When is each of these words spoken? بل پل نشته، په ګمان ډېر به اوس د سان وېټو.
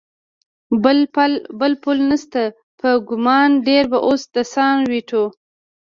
بل 1.59 1.71
پل 1.83 1.97
نشته، 2.09 2.43
په 2.79 2.89
ګمان 3.09 3.49
ډېر 3.67 3.83
به 3.91 3.99
اوس 4.07 4.21
د 4.35 4.37
سان 4.53 4.77
وېټو. 4.91 5.23